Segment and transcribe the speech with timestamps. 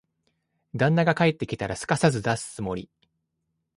[0.75, 2.89] 旦那が帰ってきたら、すかさず出すつもり。